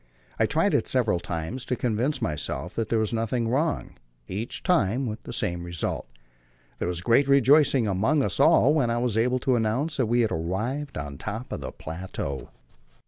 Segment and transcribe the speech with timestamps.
[0.39, 5.05] I tried it several times, to convince myself that there was nothing wrong, each time
[5.05, 6.07] with the same result.
[6.79, 10.21] There was great rejoicing among us all when I was able to announce that we
[10.21, 12.49] had arrived on the top of the plateau.